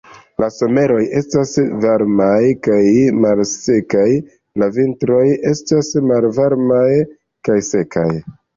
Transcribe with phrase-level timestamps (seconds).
[0.43, 1.51] La someroj estas
[1.83, 2.79] varmaj kaj
[3.27, 4.07] malsekaj,
[4.63, 5.21] la vintroj
[5.53, 6.91] estas malvarmaj
[7.51, 8.11] kaj sekaj.